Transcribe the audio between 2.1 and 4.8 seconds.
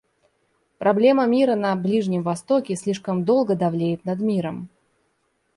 Востоке слишком долго довлеет над миром.